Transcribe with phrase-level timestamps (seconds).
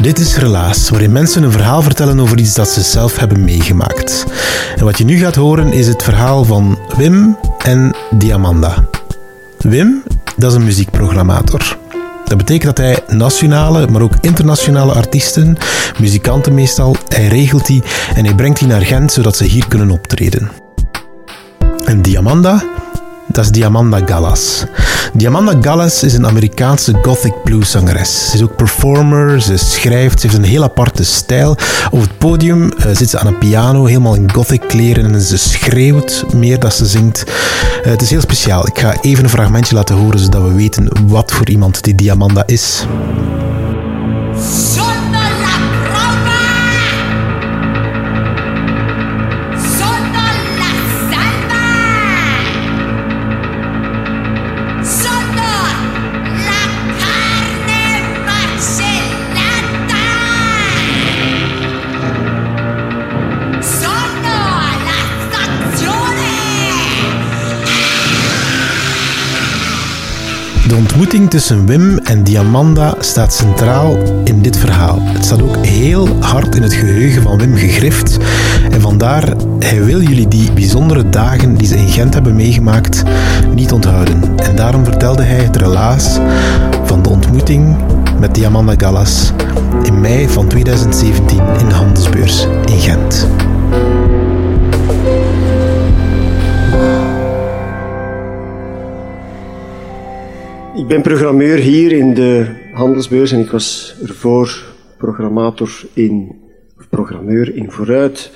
[0.00, 4.24] Dit is Relaas, waarin mensen een verhaal vertellen over iets dat ze zelf hebben meegemaakt.
[4.76, 8.84] En wat je nu gaat horen is het verhaal van Wim en Diamanda.
[9.58, 10.02] Wim,
[10.36, 11.78] dat is een muziekprogrammator.
[12.24, 15.56] Dat betekent dat hij nationale, maar ook internationale artiesten,
[15.98, 17.82] muzikanten meestal, hij regelt die
[18.14, 20.50] en hij brengt die naar Gent zodat ze hier kunnen optreden.
[21.84, 22.64] En Diamanda,
[23.26, 24.64] dat is Diamanda Gallas.
[25.12, 28.30] Diamanda Gallas is een Amerikaanse gothic blueszangeres.
[28.30, 31.56] Ze is ook performer, ze schrijft, ze heeft een heel aparte stijl.
[31.90, 35.38] Op het podium eh, zit ze aan een piano, helemaal in gothic kleren en ze
[35.38, 37.24] schreeuwt meer dan ze zingt.
[37.82, 38.66] Eh, het is heel speciaal.
[38.66, 42.42] Ik ga even een fragmentje laten horen zodat we weten wat voor iemand die Diamanda
[42.46, 42.86] is.
[70.80, 74.98] Ontmoeting tussen Wim en Diamanda staat centraal in dit verhaal.
[75.02, 78.16] Het staat ook heel hard in het geheugen van Wim gegrift.
[78.70, 83.02] En vandaar, hij wil jullie die bijzondere dagen die ze in Gent hebben meegemaakt
[83.54, 84.38] niet onthouden.
[84.38, 86.18] En daarom vertelde hij het relaas
[86.84, 87.76] van de ontmoeting
[88.18, 89.32] met Diamanda Gallas
[89.82, 93.28] in mei van 2017 in de Handelsbeurs in Gent.
[100.80, 104.64] Ik ben programmeur hier in de handelsbeurs en ik was ervoor
[104.98, 106.40] programmator in,
[106.78, 108.30] of programmeur in Vooruit.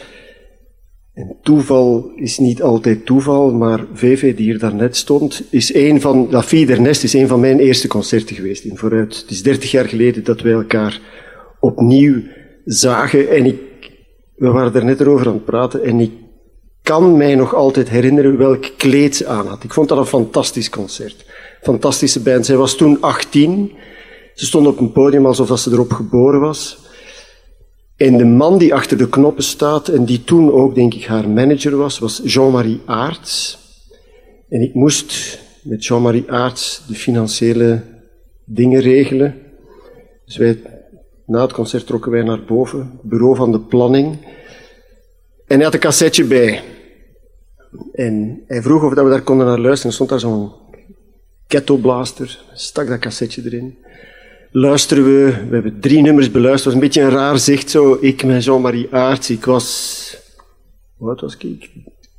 [1.14, 6.26] En toeval is niet altijd toeval, maar VV, die hier daarnet stond, is een van,
[6.30, 9.16] La Fille der Nest is een van mijn eerste concerten geweest in Vooruit.
[9.16, 11.00] Het is dertig jaar geleden dat wij elkaar
[11.60, 12.22] opnieuw
[12.64, 13.60] zagen en ik,
[14.36, 16.12] we waren daar net erover aan het praten en ik
[16.82, 19.64] kan mij nog altijd herinneren welk kleed ze aan had.
[19.64, 21.24] Ik vond dat een fantastisch concert.
[21.64, 22.46] Fantastische band.
[22.46, 23.72] Zij was toen 18.
[24.34, 26.78] Ze stond op een podium alsof ze erop geboren was.
[27.96, 31.28] En de man die achter de knoppen staat, en die toen ook, denk ik, haar
[31.28, 33.58] manager was, was Jean-Marie Aarts.
[34.48, 37.82] En ik moest met Jean-Marie Aarts de financiële
[38.44, 39.34] dingen regelen.
[40.24, 40.60] Dus wij,
[41.26, 44.18] na het concert trokken wij naar boven, bureau van de planning.
[45.46, 46.62] En hij had een cassetje bij.
[47.92, 49.88] En hij vroeg of we daar konden naar luisteren.
[49.88, 50.52] Er stond daar zo'n
[51.48, 52.44] ghetto blaster.
[52.54, 53.78] Stak dat cassetje erin.
[54.50, 55.24] Luisteren we.
[55.48, 56.64] We hebben drie nummers beluisterd.
[56.64, 57.98] Het was een beetje een raar zicht zo.
[58.00, 59.30] Ik met Jean-Marie Aarts.
[59.30, 60.16] Ik was...
[60.96, 61.70] Wat was ik?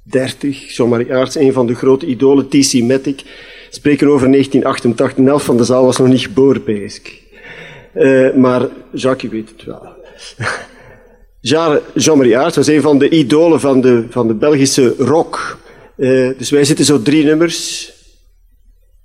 [0.03, 0.75] 30.
[0.75, 2.47] Jean-Marie Aarts, een van de grote idolen.
[2.47, 2.73] T.C.
[2.73, 3.23] Matic.
[3.69, 5.25] Spreken over 1988.
[5.25, 7.23] De van de zaal was nog niet geboren, pijs ik.
[7.93, 9.87] Eh, maar Jacques, weet het wel.
[11.41, 15.57] Jean- Jean-Marie Aerts was een van de idolen van de, van de Belgische rock.
[15.97, 17.91] Eh, dus wij zitten zo drie nummers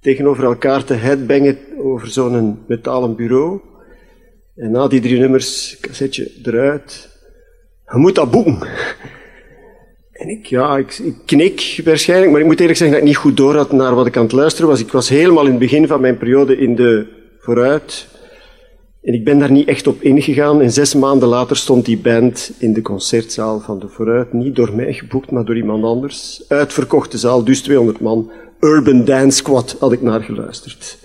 [0.00, 3.61] tegenover elkaar te headbangen over zo'n metalen bureau.
[4.56, 7.09] En na die drie nummers, cassetje eruit.
[7.93, 8.69] Je moet dat boeken.
[10.12, 13.23] En ik, ja, ik, ik knik waarschijnlijk, maar ik moet eerlijk zeggen dat ik niet
[13.23, 14.81] goed door had naar wat ik aan het luisteren was.
[14.81, 17.06] Ik was helemaal in het begin van mijn periode in de
[17.38, 18.06] vooruit.
[19.02, 20.61] En ik ben daar niet echt op ingegaan.
[20.61, 24.32] En zes maanden later stond die band in de concertzaal van de Vooruit.
[24.32, 26.44] Niet door mij geboekt, maar door iemand anders.
[26.49, 28.31] Uitverkochte zaal, dus 200 man.
[28.61, 30.99] Urban Dance Squad had ik naar geluisterd.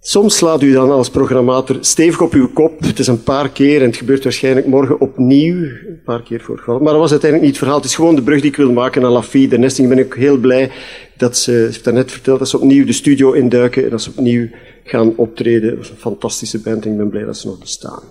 [0.00, 2.80] Soms slaat u dan als programmator stevig op uw kop.
[2.80, 5.56] Het is een paar keer en het gebeurt waarschijnlijk morgen opnieuw.
[5.62, 6.82] Een paar keer voorgevallen.
[6.82, 7.82] Maar dat was uiteindelijk niet het verhaal.
[7.82, 9.88] Het is gewoon de brug die ik wil maken naar La Fille de Nesting.
[9.88, 10.70] Ben ik heel blij
[11.16, 14.10] dat ze, ze heeft daarnet verteld, dat ze opnieuw de studio induiken en dat ze
[14.10, 14.48] opnieuw
[14.84, 15.76] gaan optreden.
[15.76, 18.02] Was een fantastische band en ik ben blij dat ze nog bestaan.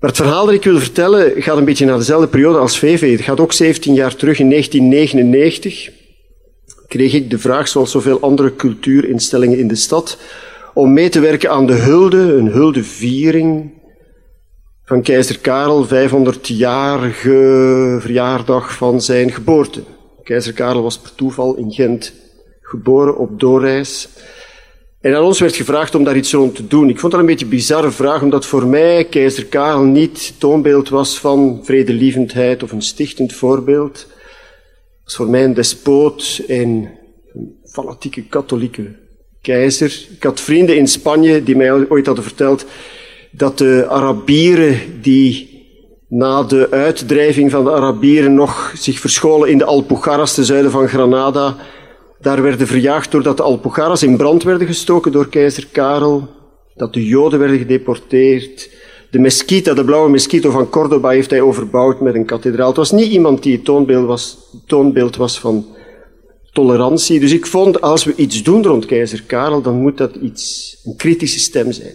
[0.00, 3.10] Maar het verhaal dat ik wil vertellen gaat een beetje naar dezelfde periode als VV.
[3.10, 5.90] Het gaat ook 17 jaar terug in 1999.
[6.86, 10.18] Kreeg ik de vraag, zoals zoveel andere cultuurinstellingen in de stad,
[10.74, 13.72] om mee te werken aan de hulde, een huldeviering
[14.84, 19.82] van keizer Karel, 500-jarige verjaardag van zijn geboorte.
[20.22, 22.12] Keizer Karel was per toeval in Gent
[22.62, 24.08] geboren op doorreis.
[25.08, 26.88] En aan ons werd gevraagd om daar iets rond te doen.
[26.88, 30.88] Ik vond dat een beetje een bizarre vraag, omdat voor mij keizer Karel niet toonbeeld
[30.88, 33.98] was van vredelievendheid of een stichtend voorbeeld.
[33.98, 36.90] Het was voor mij een despoot en
[37.34, 38.96] een fanatieke katholieke
[39.40, 40.06] keizer.
[40.16, 42.64] Ik had vrienden in Spanje die mij ooit hadden verteld
[43.30, 45.56] dat de Arabieren die
[46.08, 50.88] na de uitdrijving van de Arabieren nog zich verscholen in de Alpujarras ten zuiden van
[50.88, 51.56] Granada,
[52.20, 56.28] daar werden verjaagd doordat de Alpujarras in brand werden gestoken door keizer Karel,
[56.74, 58.70] dat de Joden werden gedeporteerd.
[59.10, 62.68] De mesquita, de blauwe mesquito van Cordoba, heeft hij overbouwd met een kathedraal.
[62.68, 64.38] Het was niet iemand die het toonbeeld was,
[65.16, 65.66] was van
[66.52, 67.20] tolerantie.
[67.20, 70.96] Dus ik vond, als we iets doen rond keizer Karel, dan moet dat iets, een
[70.96, 71.94] kritische stem zijn.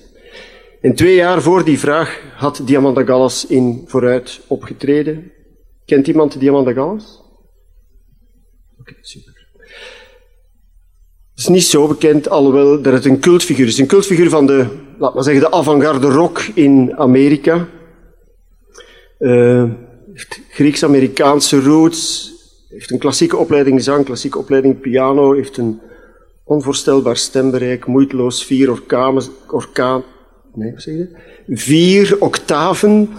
[0.81, 5.31] En twee jaar voor die vraag had Diamanda Gallas in Vooruit opgetreden.
[5.85, 7.21] Kent iemand Diamanda Gallas?
[8.79, 9.32] Oké, super.
[11.43, 13.77] Is niet zo bekend, alhoewel dat het een cultfiguur is.
[13.77, 14.65] Een cultfiguur van de,
[14.97, 17.67] laat maar zeggen, de avant-garde rock in Amerika.
[19.19, 19.63] Uh,
[20.13, 22.31] heeft Grieks-Amerikaanse roots,
[22.69, 25.81] heeft een klassieke opleiding zang, klassieke opleiding piano, heeft een
[26.43, 30.03] onvoorstelbaar stembereik, moeiteloos vier orkanen, orkaan,
[30.53, 31.07] nee, zeg?
[31.47, 33.09] Vier octaven.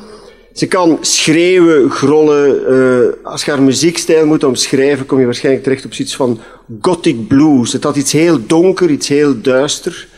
[0.55, 2.73] Ze kan schreeuwen, grollen.
[2.73, 6.39] Uh, als je haar muziekstijl moet omschrijven, kom je waarschijnlijk terecht op zoiets van
[6.81, 7.73] gothic blues.
[7.73, 10.09] Het had iets heel donker, iets heel duister.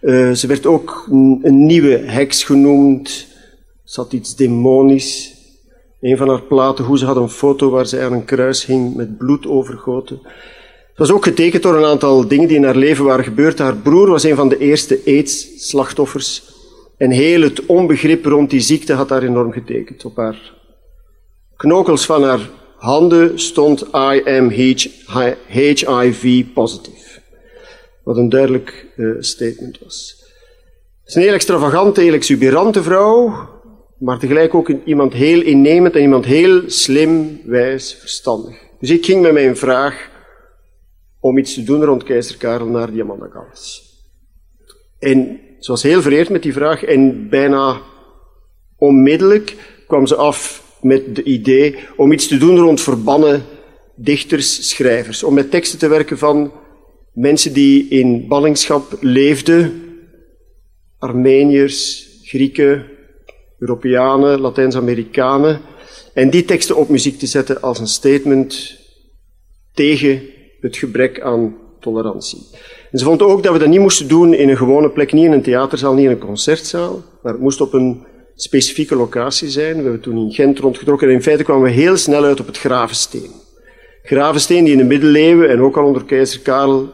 [0.00, 3.26] Uh, ze werd ook een, een nieuwe heks genoemd.
[3.84, 5.34] Ze had iets demonisch.
[6.00, 8.94] Een van haar platen, hoe ze had een foto waar ze aan een kruis hing
[8.94, 10.20] met bloed overgoten.
[10.88, 13.58] Het was ook getekend door een aantal dingen die in haar leven waren gebeurd.
[13.58, 16.56] Haar broer was een van de eerste AIDS-slachtoffers.
[16.98, 20.04] En heel het onbegrip rond die ziekte had daar enorm getekend.
[20.04, 20.54] Op haar
[21.56, 24.48] knokels van haar handen stond I am
[25.48, 27.20] HIV positive.
[28.04, 30.16] Wat een duidelijk uh, statement was.
[31.00, 33.48] Het is een heel extravagante, heel exuberante vrouw,
[33.98, 38.56] maar tegelijk ook iemand heel innemend en iemand heel slim, wijs, verstandig.
[38.80, 40.08] Dus ik ging met mijn vraag
[41.20, 43.82] om iets te doen rond keizer Karel naar Diamanda Gallas.
[44.98, 47.80] En ze was heel vereerd met die vraag en bijna
[48.76, 49.56] onmiddellijk
[49.86, 53.42] kwam ze af met de idee om iets te doen rond verbannen
[53.94, 55.22] dichters, schrijvers.
[55.22, 56.52] Om met teksten te werken van
[57.12, 59.82] mensen die in ballingschap leefden,
[60.98, 62.84] Armeniërs, Grieken,
[63.58, 65.60] Europeanen, Latijns-Amerikanen,
[66.14, 68.76] en die teksten op muziek te zetten als een statement
[69.74, 70.22] tegen
[70.60, 72.46] het gebrek aan tolerantie.
[72.90, 75.24] En ze vond ook dat we dat niet moesten doen in een gewone plek, niet
[75.24, 79.76] in een theaterzaal, niet in een concertzaal, maar het moest op een specifieke locatie zijn.
[79.76, 82.46] We hebben toen in Gent rondgetrokken en in feite kwamen we heel snel uit op
[82.46, 83.30] het Gravensteen.
[84.02, 86.88] Gravensteen die in de middeleeuwen en ook al onder keizer Karel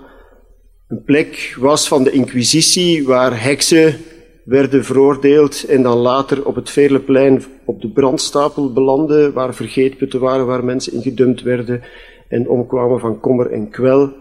[0.88, 3.96] een plek was van de inquisitie waar heksen
[4.44, 10.46] werden veroordeeld en dan later op het Veerleplein op de brandstapel belanden, waar vergeetputten waren,
[10.46, 11.82] waar mensen ingedumpt werden
[12.28, 14.12] en omkwamen van kommer en kwel.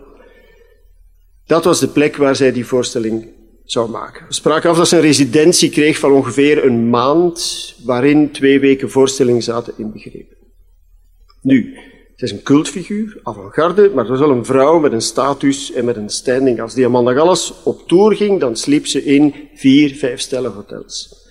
[1.46, 3.28] Dat was de plek waar zij die voorstelling
[3.64, 4.28] zou maken.
[4.28, 8.90] We spraken af dat ze een residentie kreeg van ongeveer een maand, waarin twee weken
[8.90, 10.38] voorstelling zaten inbegrepen.
[11.42, 11.74] Nu,
[12.16, 15.86] zij is een cultfiguur, avant-garde, maar het was wel een vrouw met een status en
[15.86, 16.62] met een standing.
[16.62, 21.22] Als die Amanda Gallas op tour ging, dan sliep ze in vier, vijf sterren hotels.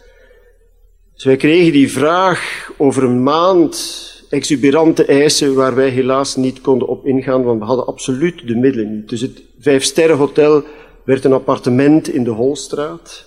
[1.14, 6.88] Dus wij kregen die vraag over een maand exuberante eisen waar wij helaas niet konden
[6.88, 9.08] op ingaan, want we hadden absoluut de middelen niet.
[9.08, 10.62] Dus het vijfsterrenhotel
[11.04, 13.24] werd een appartement in de Holstraat.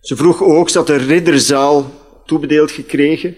[0.00, 1.90] Ze vroeg ook, ze had een ridderzaal
[2.26, 3.36] toebedeeld gekregen.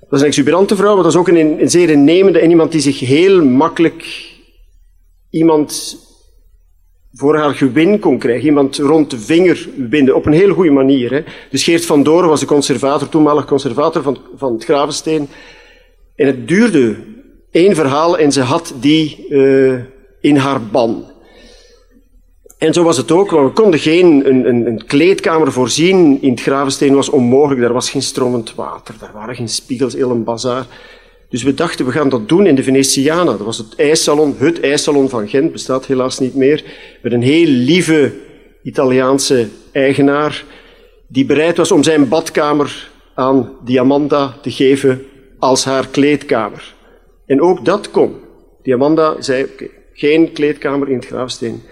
[0.00, 2.72] Dat is een exuberante vrouw, maar dat is ook een, een zeer innemende en iemand
[2.72, 4.30] die zich heel makkelijk
[5.30, 5.96] iemand
[7.12, 8.46] voor haar gewin kon krijgen.
[8.46, 11.24] Iemand rond de vinger winden, op een heel goede manier.
[11.50, 15.28] Dus Geert van Doren was de conservator, toenmalig conservator van, van het Gravensteen.
[16.16, 16.96] En het duurde
[17.50, 19.80] één verhaal en ze had die uh,
[20.20, 21.11] in haar ban.
[22.62, 26.22] En zo was het ook, want we konden geen een, een, kleedkamer voorzien.
[26.22, 30.10] In het Gravensteen was onmogelijk, daar was geen stromend water, daar waren geen spiegels, heel
[30.10, 30.66] een bazaar.
[31.28, 33.24] Dus we dachten, we gaan dat doen in de Venetiana.
[33.24, 36.64] Dat was het ijssalon, het ijssalon van Gent, bestaat helaas niet meer.
[37.02, 38.12] Met een heel lieve
[38.62, 40.44] Italiaanse eigenaar,
[41.06, 45.06] die bereid was om zijn badkamer aan Diamanda te geven
[45.38, 46.74] als haar kleedkamer.
[47.26, 48.14] En ook dat kon.
[48.62, 51.62] Diamanda zei, oké, geen kleedkamer in het grafsteen.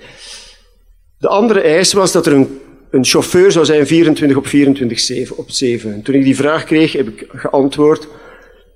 [1.20, 2.60] De andere eis was dat er een,
[2.90, 5.92] een chauffeur zou zijn 24 op 24 7, op 7.
[5.92, 8.08] En toen ik die vraag kreeg, heb ik geantwoord,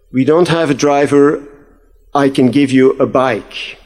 [0.09, 1.41] we don't have a driver,
[2.25, 3.77] I can give you a bike.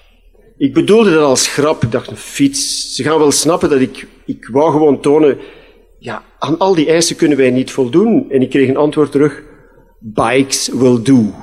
[0.57, 1.83] Ik bedoelde dat als grap.
[1.83, 2.95] Ik dacht, een fiets.
[2.95, 5.39] Ze gaan wel snappen dat ik, ik wou gewoon tonen,
[5.99, 8.31] ja, aan al die eisen kunnen wij niet voldoen.
[8.31, 9.43] En ik kreeg een antwoord terug,
[9.99, 11.35] bikes will do.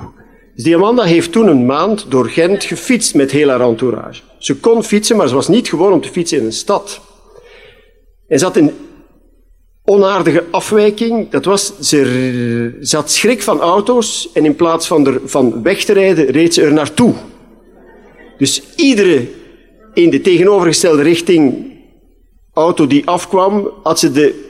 [0.56, 4.22] Dus die Amanda heeft toen een maand door Gent gefietst met heel haar entourage.
[4.38, 7.00] Ze kon fietsen, maar ze was niet gewoon om te fietsen in een stad.
[8.28, 8.72] En ze had een
[9.84, 11.30] onaardige afwijking.
[11.30, 15.84] Dat was, ze, ze had schrik van auto's en in plaats van er van weg
[15.84, 17.14] te rijden, reed ze er naartoe.
[18.38, 19.26] Dus iedere
[19.94, 21.74] in de tegenovergestelde richting
[22.52, 24.44] auto die afkwam, had ze de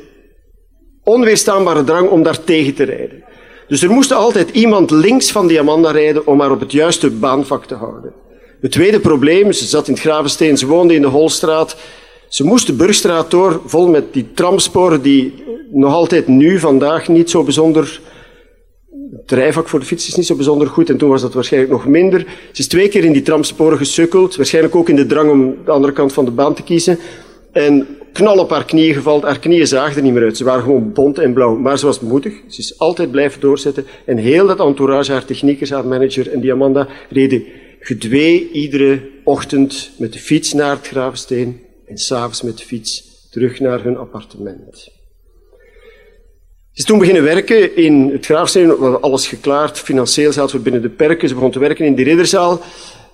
[1.05, 3.25] onweerstaanbare drang om daar tegen te rijden.
[3.69, 7.11] Dus er moest altijd iemand links van die Amanda rijden om haar op het juiste
[7.11, 8.13] baanvak te houden.
[8.61, 11.77] Het tweede probleem, ze zat in het Gravensteen, ze woonde in de Holstraat.
[12.29, 17.31] Ze moest de Burgstraat door, vol met die tramsporen die nog altijd nu, vandaag, niet
[17.31, 18.01] zo bijzonder...
[19.21, 21.73] Het rijvak voor de fiets is niet zo bijzonder goed en toen was dat waarschijnlijk
[21.73, 22.21] nog minder.
[22.53, 25.71] Ze is twee keer in die tramsporen gesukkeld, waarschijnlijk ook in de drang om de
[25.71, 26.99] andere kant van de baan te kiezen.
[27.53, 29.25] En knal op haar knieën gevallen.
[29.25, 30.37] Haar knieën zagen er niet meer uit.
[30.37, 31.57] Ze waren gewoon bont en blauw.
[31.57, 32.33] Maar ze was moedig.
[32.49, 33.87] Ze is altijd blijven doorzetten.
[34.05, 37.45] En heel dat entourage, haar techniekers, haar manager en die Amanda, reden
[37.81, 43.61] gedwee iedere ochtend met de fiets naar het Gravensteen en s'avonds met de fiets terug
[43.61, 44.95] naar hun appartement.
[46.73, 50.63] Ze is toen beginnen werken in het Graafsteen, we hadden alles geklaard, financieel zaten we
[50.63, 51.29] binnen de perken.
[51.29, 52.61] Ze begon te werken in die ridderzaal.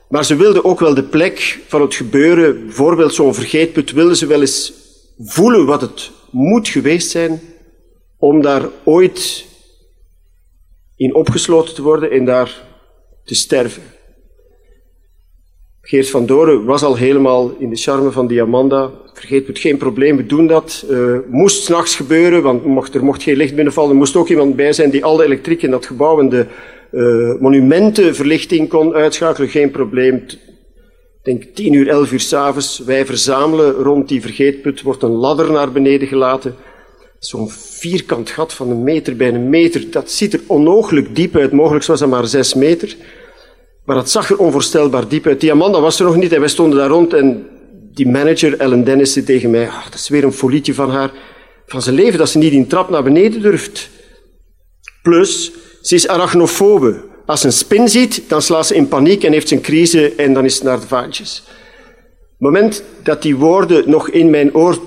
[0.09, 4.27] Maar ze wilde ook wel de plek van het gebeuren, bijvoorbeeld zo'n vergeetput, wilde ze
[4.27, 4.73] wel eens
[5.19, 7.41] voelen wat het moet geweest zijn
[8.19, 9.47] om daar ooit
[10.97, 12.63] in opgesloten te worden en daar
[13.25, 13.83] te sterven.
[15.81, 18.91] Geert van Doren was al helemaal in de charme van die Amanda.
[19.13, 20.85] Vergeet het, geen probleem, we doen dat.
[20.91, 23.91] Uh, moest s'nachts gebeuren, want mocht, er mocht geen licht binnenvallen.
[23.91, 26.47] Er moest ook iemand bij zijn die al de elektriek in dat gebouw en de
[26.93, 29.49] uh, monumentenverlichting kon uitschakelen.
[29.49, 30.25] Geen probleem.
[31.23, 32.79] Denk 10 uur, 11 uur s'avonds.
[32.79, 34.83] Wij verzamelen rond die vergeetput.
[34.83, 36.55] Wordt een ladder naar beneden gelaten.
[37.19, 39.91] Zo'n vierkant gat van een meter bij een meter.
[39.91, 41.53] Dat ziet er onogelijk diep uit.
[41.53, 42.97] Mogelijk was dat maar 6 meter.
[43.85, 45.41] Maar dat zag er onvoorstelbaar diep uit.
[45.41, 47.47] Die Amanda was er nog niet en wij stonden daar rond en
[47.95, 51.13] die manager, Ellen Dennis, zei tegen mij, oh, dat is weer een folietje van haar,
[51.67, 53.91] van zijn leven, dat ze niet in trap naar beneden durft.
[55.03, 55.53] Plus,
[55.83, 57.11] ze is arachnofobe.
[57.27, 60.15] Als ze een spin ziet, dan slaat ze in paniek en heeft ze een crisis
[60.15, 61.43] en dan is het naar de vaantjes.
[61.47, 64.79] Op het moment dat die woorden nog in mijn oor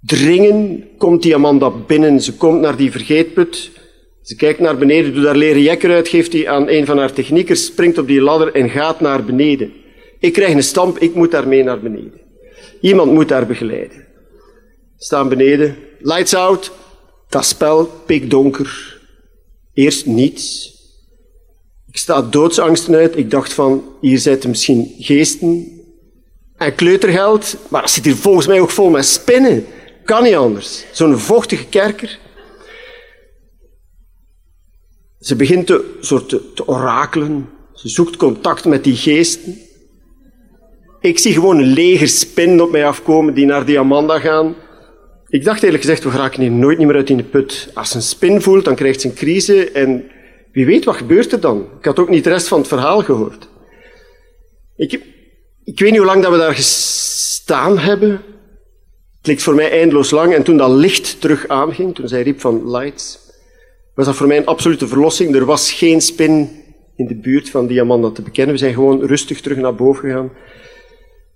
[0.00, 2.20] dringen, komt die Amanda binnen.
[2.20, 3.70] Ze komt naar die vergeetput.
[4.22, 7.12] Ze kijkt naar beneden, doet haar leren jekker uit, geeft die aan een van haar
[7.12, 9.72] techniekers, springt op die ladder en gaat naar beneden.
[10.18, 12.20] Ik krijg een stamp, ik moet daarmee naar beneden.
[12.80, 14.06] Iemand moet haar begeleiden.
[14.96, 16.72] Staan beneden, lights out,
[17.28, 19.00] dat spel, pikdonker.
[19.74, 20.76] Eerst niets.
[21.90, 23.16] Ik sta doodsangsten uit.
[23.16, 25.78] Ik dacht van, hier zitten misschien geesten
[26.56, 29.66] en kleutergeld, maar dat zit hier volgens mij ook vol met spinnen.
[30.04, 30.84] Kan niet anders.
[30.92, 32.18] Zo'n vochtige kerker.
[35.20, 37.48] Ze begint te, soort te, orakelen.
[37.74, 39.58] Ze zoekt contact met die geesten.
[41.00, 44.54] Ik zie gewoon een leger spinnen op mij afkomen die naar die Amanda gaan.
[45.28, 47.70] Ik dacht eerlijk gezegd, we geraken hier nooit meer uit in de put.
[47.74, 50.10] Als ze een spin voelt, dan krijgt ze een crisis en
[50.52, 51.66] wie weet wat gebeurt er dan.
[51.78, 53.48] Ik had ook niet de rest van het verhaal gehoord.
[54.76, 54.92] Ik,
[55.64, 58.10] ik weet niet hoe lang dat we daar gestaan hebben.
[59.16, 60.34] Het leek voor mij eindeloos lang.
[60.34, 63.18] En toen dat licht terug aanging, toen zij riep van lights,
[63.94, 65.34] was dat voor mij een absolute verlossing.
[65.34, 66.50] Er was geen spin
[66.96, 68.54] in de buurt van die Amanda te bekennen.
[68.54, 70.32] We zijn gewoon rustig terug naar boven gegaan.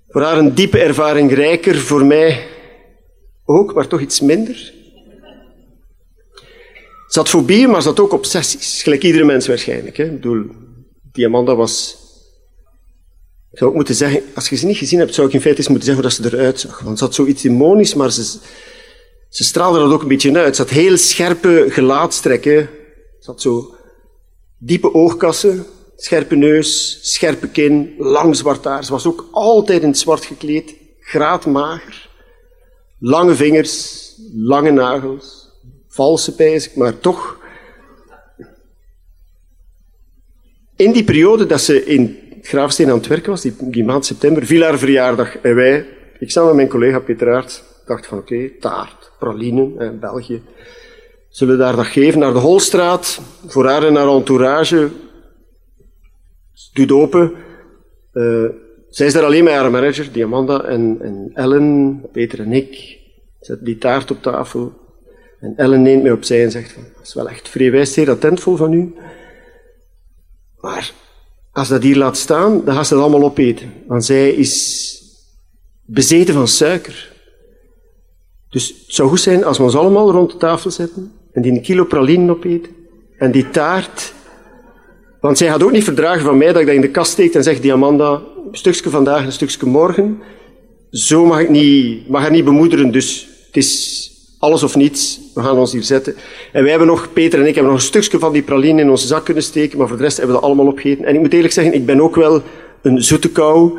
[0.08, 2.46] Voor haar een diepe ervaring rijker, voor mij
[3.44, 4.72] ook, maar toch iets minder.
[7.14, 8.82] Had fobieën, maar had ook obsessies.
[8.82, 9.96] Gelijk iedere mens waarschijnlijk.
[9.96, 10.04] Hè.
[10.04, 10.44] Ik bedoel,
[11.56, 11.96] was...
[13.50, 15.58] Ik zou ook moeten zeggen, als je ze niet gezien hebt, zou ik in feite
[15.58, 16.80] eens moeten zeggen hoe dat ze eruit zag.
[16.80, 18.38] Want ze had zoiets demonisch, maar ze,
[19.28, 20.56] ze straalde dat ook een beetje uit.
[20.56, 22.68] Ze had heel scherpe gelaatstrekken.
[23.20, 23.74] Ze had zo
[24.58, 25.66] diepe oogkassen,
[25.96, 28.84] scherpe neus, scherpe kin, lang zwart haar.
[28.84, 32.10] Ze was ook altijd in het zwart gekleed, graadmager.
[32.98, 34.00] Lange vingers,
[34.34, 35.41] lange nagels,
[35.92, 37.40] valse pijs, maar toch.
[40.76, 44.62] In die periode dat ze in Graafsteen aan het werken was, die, maand september, viel
[44.62, 45.38] haar verjaardag.
[45.38, 45.86] En wij,
[46.18, 50.42] ik samen met mijn collega Peter Aert, dachten van oké, taart, pralinen, in België.
[51.28, 54.90] Zullen daar dat geven naar de Holstraat, voor haar en haar entourage.
[56.72, 57.32] Doet open.
[58.12, 58.44] Eh,
[58.88, 62.98] zij is daar alleen met haar manager, die Amanda en, en Ellen, Peter en ik.
[63.40, 64.81] Zet die taart op tafel.
[65.42, 68.72] En Ellen neemt mij opzij en zegt dat is wel echt vrij zeer attentvol van
[68.72, 68.94] u.
[70.60, 70.92] Maar
[71.52, 73.72] als dat hier laat staan, dan gaat ze dat allemaal opeten.
[73.86, 75.02] Want zij is
[75.84, 77.12] bezeten van suiker.
[78.50, 81.52] Dus het zou goed zijn als we ons allemaal rond de tafel zetten en die
[81.52, 82.70] een kilo praline opeten
[83.18, 84.12] en die taart.
[85.20, 87.34] Want zij gaat ook niet verdragen van mij dat ik dat in de kast steek
[87.34, 88.12] en zeg, die Amanda,
[88.50, 90.22] een stukje vandaag, een stukje morgen.
[90.90, 94.11] Zo mag ik niet, mag haar niet bemoederen, dus het is
[94.42, 95.20] alles of niets.
[95.34, 96.16] We gaan ons hier zetten.
[96.52, 98.90] En wij hebben nog, Peter en ik, hebben nog een stukje van die praline in
[98.90, 101.04] onze zak kunnen steken, maar voor de rest hebben we dat allemaal opgegeten.
[101.04, 102.42] En ik moet eerlijk zeggen, ik ben ook wel
[102.82, 103.78] een zoete kou,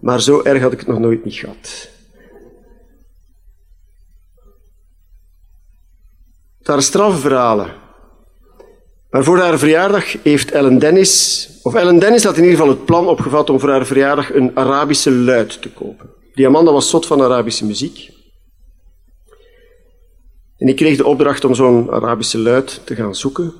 [0.00, 1.88] maar zo erg had ik het nog nooit niet gehad.
[6.58, 7.70] Het waren straffe verhalen.
[9.10, 12.84] Maar voor haar verjaardag heeft Ellen Dennis, of Ellen Dennis had in ieder geval het
[12.84, 16.10] plan opgevat om voor haar verjaardag een Arabische luid te kopen.
[16.34, 18.20] Die Amanda was zot van Arabische muziek.
[20.62, 23.52] En ik kreeg de opdracht om zo'n Arabische luid te gaan zoeken.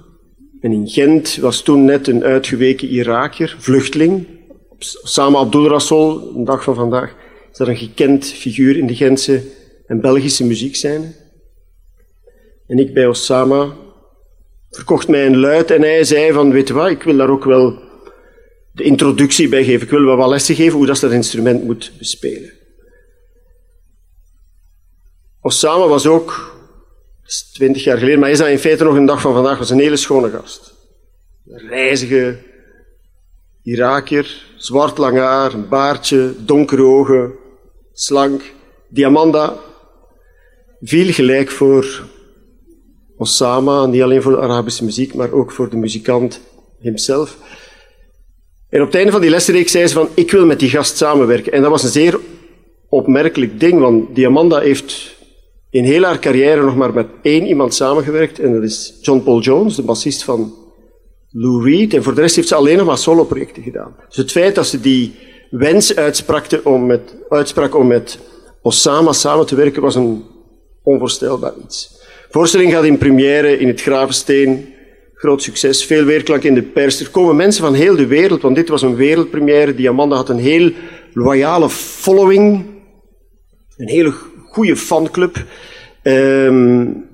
[0.60, 4.26] En in Gent was toen net een uitgeweken Irakier, vluchteling,
[5.02, 7.14] Osama Abdul Rassol, een dag van vandaag,
[7.50, 9.42] is dat een gekend figuur in de Gentse
[9.86, 11.14] en Belgische muziekscène.
[12.66, 13.76] En ik bij Osama
[14.70, 17.44] verkocht mij een luid en hij zei van, weet je wat, ik wil daar ook
[17.44, 17.78] wel
[18.72, 19.82] de introductie bij geven.
[19.82, 22.52] Ik wil wel wat lessen geven hoe dat, dat instrument moet bespelen.
[25.40, 26.60] Osama was ook,
[27.52, 29.78] twintig jaar geleden, maar is dat in feite nog een dag van vandaag, was een
[29.78, 30.74] hele schone gast.
[31.46, 32.38] Een reizige
[33.62, 37.32] Irakier, zwart lang haar, een baardje, donkere ogen,
[37.92, 38.42] slank.
[38.88, 39.56] Diamanda
[40.80, 42.08] viel gelijk voor
[43.16, 46.40] Osama, niet alleen voor de Arabische muziek, maar ook voor de muzikant
[46.80, 47.36] hemzelf.
[48.68, 50.96] En op het einde van die lessenreeks zei ze van, ik wil met die gast
[50.96, 51.52] samenwerken.
[51.52, 52.20] En dat was een zeer
[52.88, 55.16] opmerkelijk ding, want Diamanda heeft
[55.72, 59.40] in heel haar carrière nog maar met één iemand samengewerkt, en dat is John Paul
[59.40, 60.54] Jones, de bassist van
[61.30, 61.94] Lou Reed.
[61.94, 63.96] En voor de rest heeft ze alleen nog maar solo-projecten gedaan.
[64.08, 65.14] Dus het feit dat ze die
[65.50, 65.94] wens
[66.64, 68.18] om met, uitsprak om met
[68.62, 70.24] Osama samen te werken, was een
[70.82, 72.00] onvoorstelbaar iets.
[72.30, 74.74] Voorstelling gaat in première in het Gravensteen.
[75.14, 77.00] Groot succes, veel weerklank in de pers.
[77.00, 79.74] Er komen mensen van heel de wereld, want dit was een wereldpremière.
[79.74, 80.70] Die Amanda had een heel
[81.12, 82.66] loyale following.
[83.76, 84.14] Een hele
[84.52, 85.36] goede fanclub.
[86.02, 87.04] Um,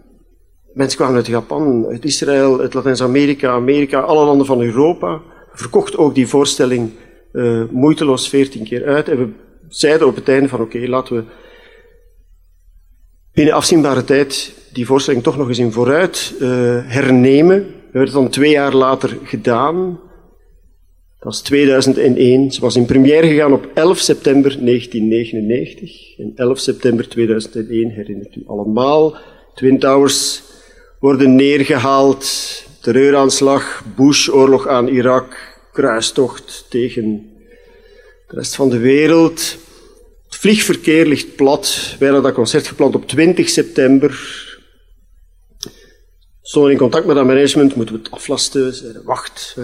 [0.72, 5.20] mensen kwamen uit Japan, uit Israël, uit Latijns-Amerika, Amerika, alle landen van Europa.
[5.52, 6.90] Verkocht ook die voorstelling
[7.32, 9.08] uh, moeiteloos veertien keer uit.
[9.08, 9.28] En we
[9.68, 11.24] zeiden op het einde van oké, laten we
[13.32, 16.48] binnen afzienbare tijd die voorstelling toch nog eens in vooruit uh,
[16.84, 17.58] hernemen.
[17.58, 20.00] We hebben het dan twee jaar later gedaan.
[21.18, 22.52] Dat was 2001.
[22.52, 26.18] Ze was in première gegaan op 11 september 1999.
[26.18, 29.16] En 11 september 2001 herinnert u allemaal.
[29.54, 30.42] Twin Towers
[31.00, 32.26] worden neergehaald.
[32.80, 37.30] Terreuraanslag, Bush, oorlog aan Irak, kruistocht tegen
[38.28, 39.56] de rest van de wereld.
[40.24, 41.96] Het vliegverkeer ligt plat.
[41.98, 44.46] Wij hadden dat concert gepland op 20 september.
[46.42, 48.74] Stonden in contact met dat management, moeten we het aflasten?
[48.74, 49.56] Zeiden, wacht,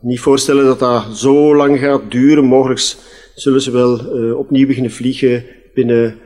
[0.00, 2.44] niet voorstellen dat dat zo lang gaat duren.
[2.44, 2.94] Mogelijk
[3.34, 5.44] zullen ze wel uh, opnieuw beginnen vliegen
[5.74, 6.18] binnen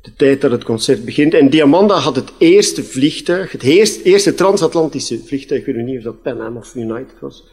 [0.00, 1.34] de tijd dat het concert begint.
[1.34, 6.02] En Diamanda had het eerste vliegtuig, het eerste, eerste transatlantische vliegtuig, ik weet niet of
[6.02, 7.44] dat Pan Am of United was,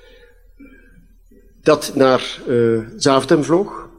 [1.62, 3.90] dat naar uh, Zaventem vloog.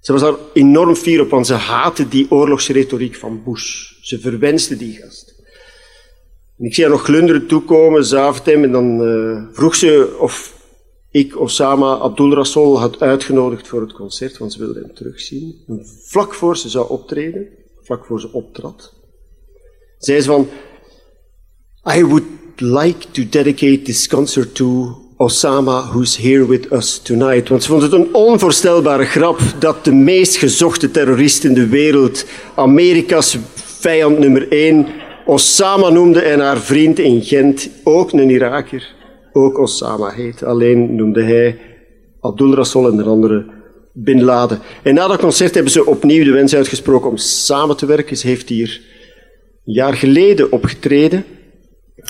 [0.00, 3.92] Ze was daar enorm fier op, want ze haatte die oorlogsretoriek van Bush.
[4.00, 5.33] Ze verwenste die gast.
[6.58, 10.62] Ik zie haar nog glunderen toekomen, Zaventem, en dan uh, vroeg ze of
[11.10, 15.64] ik Osama Abdul Rassol had uitgenodigd voor het concert, want ze wilde hem terugzien.
[15.66, 17.48] En vlak voor ze zou optreden,
[17.82, 18.92] vlak voor ze optrad,
[19.98, 20.48] zei ze van,
[21.96, 22.24] I would
[22.56, 27.48] like to dedicate this concert to Osama, who's here with us tonight.
[27.48, 32.24] Want ze vond het een onvoorstelbare grap dat de meest gezochte terrorist in de wereld,
[32.54, 34.86] Amerika's vijand nummer één,
[35.26, 38.94] Osama noemde en haar vriend in Gent, ook een Iraker,
[39.32, 40.42] ook Osama heet.
[40.42, 41.58] Alleen noemde hij
[42.20, 43.46] Abdul Rassol en de andere
[43.92, 44.60] Bin Laden.
[44.82, 48.16] En na dat concert hebben ze opnieuw de wens uitgesproken om samen te werken.
[48.16, 48.80] Ze heeft hier
[49.64, 51.24] een jaar geleden opgetreden.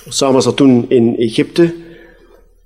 [0.09, 1.75] Osama zat toen in Egypte.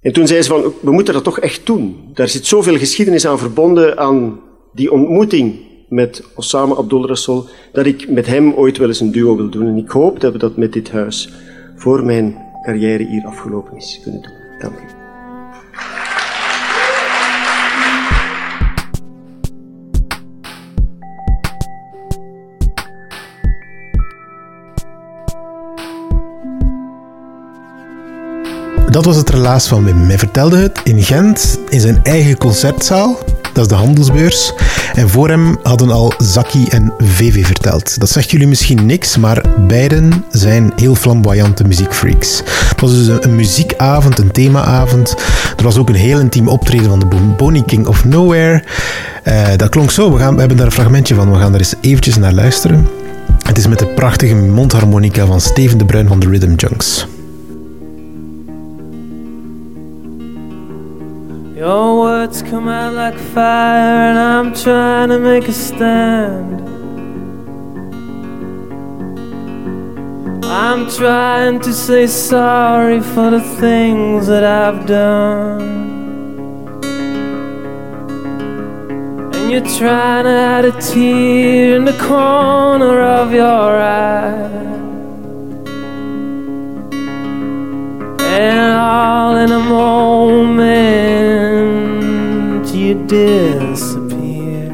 [0.01, 1.97] En toen zei ze van, we moeten dat toch echt doen.
[2.15, 4.41] Daar zit zoveel geschiedenis aan verbonden aan
[4.73, 9.37] die ontmoeting met Osama Abdul Rassol, dat ik met hem ooit wel eens een duo
[9.37, 9.67] wil doen.
[9.67, 11.33] En ik hoop dat we dat met dit huis
[11.77, 14.33] voor mijn carrière hier afgelopen is, kunnen doen.
[14.59, 14.97] Dank u.
[28.91, 29.97] Dat was het relaas van Wim.
[29.97, 33.19] Hij vertelde het in Gent in zijn eigen concertzaal.
[33.59, 34.53] Dat is de handelsbeurs.
[34.95, 38.01] En voor hem hadden al Zaki en VV verteld.
[38.01, 42.43] Dat zegt jullie misschien niks, maar beiden zijn heel flamboyante muziekfreaks.
[42.69, 45.17] Het was dus een, muziekavond, een themaavond.
[45.57, 48.63] Er was ook een heel intiem optreden van de Bonnie King of Nowhere.
[49.23, 50.13] Eh, dat klonk zo.
[50.13, 51.33] We, gaan, we hebben daar een fragmentje van.
[51.33, 52.89] We gaan er eens eventjes naar luisteren.
[53.43, 57.07] Het is met de prachtige mondharmonica van Steven de Bruin van de Rhythm Junks.
[61.59, 66.61] Your words come out like fire, and I'm trying to make a stand.
[70.45, 75.63] I'm trying to say sorry for the things that I've done.
[79.35, 84.49] And you're trying to hide a tear in the corner of your eye.
[88.39, 91.08] And all in a moment
[93.09, 94.69] disappear.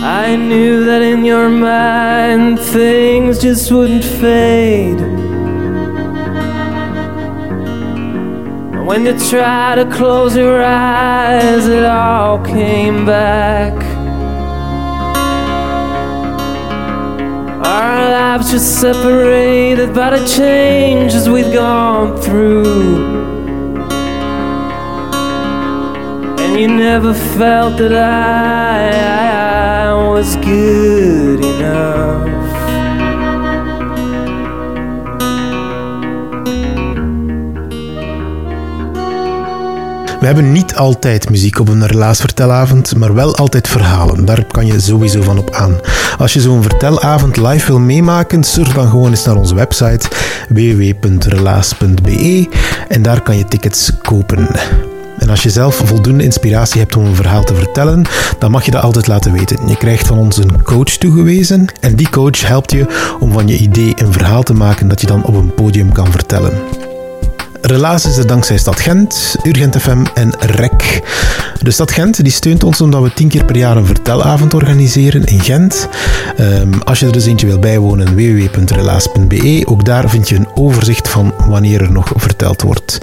[0.00, 5.00] I knew that in your mind things just wouldn't fade.
[8.86, 13.87] When you try to close your eyes, it all came back.
[17.60, 23.04] Our lives just separated by the changes we've gone through.
[26.38, 32.27] And you never felt that I, I was good enough.
[40.20, 44.24] We hebben niet altijd muziek op een relaasvertelavond, maar wel altijd verhalen.
[44.24, 45.76] Daar kan je sowieso van op aan.
[46.18, 50.08] Als je zo'n vertelavond live wil meemaken, surf dan gewoon eens naar onze website
[50.48, 52.48] www.relaas.be
[52.88, 54.48] en daar kan je tickets kopen.
[55.18, 58.04] En als je zelf voldoende inspiratie hebt om een verhaal te vertellen,
[58.38, 59.68] dan mag je dat altijd laten weten.
[59.68, 63.56] Je krijgt van ons een coach toegewezen en die coach helpt je om van je
[63.56, 66.52] idee een verhaal te maken dat je dan op een podium kan vertellen.
[67.60, 71.02] Relaas is er dankzij Stad Gent, Urgent FM en REC.
[71.62, 75.24] De Stad Gent die steunt ons omdat we tien keer per jaar een vertelavond organiseren
[75.24, 75.88] in Gent.
[76.36, 79.62] Ehm, als je er dus eentje wil bijwonen, www.relaas.be.
[79.64, 82.98] Ook daar vind je een overzicht van wanneer er nog verteld wordt.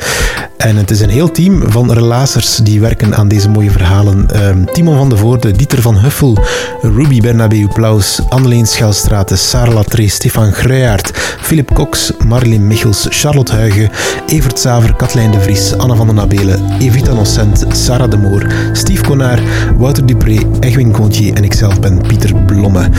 [0.58, 4.30] En het is een heel team van relaasers die werken aan deze mooie verhalen.
[4.32, 6.38] Ehm, Timon van de Voorde, Dieter van Huffel,
[6.82, 13.90] Ruby Bernabeu Plaus, Anneleen Schelstraten, Sarah Latree, Stefan Gruijaert, Philip Cox, Marleen Michels, Charlotte Huigen,
[14.28, 19.04] Evert Saver, Katlijn de Vries, Anne van den Nabelen, Evita Nocent, Sarah de Moor, Steve
[19.04, 19.40] Konaar,
[19.78, 22.90] Wouter Dupré, Egwin Contier en ikzelf ben Pieter Blomme.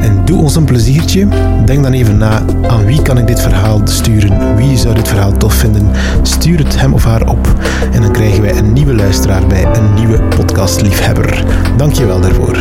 [0.00, 1.28] En doe ons een pleziertje.
[1.64, 5.36] Denk dan even na aan wie kan ik dit verhaal sturen, wie zou dit verhaal
[5.36, 5.90] tof vinden.
[6.22, 7.54] Stuur het hem of op
[7.92, 11.44] en dan krijgen wij een nieuwe luisteraar bij, een nieuwe podcastliefhebber.
[11.76, 12.56] Dank je wel daarvoor.